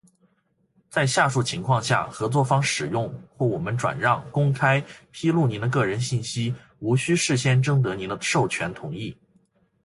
[0.89, 3.07] 在下述情况下，合作方使用，
[3.37, 9.15] 或我们转让、公开披露您的个人信息无需事先征得您的授权同意：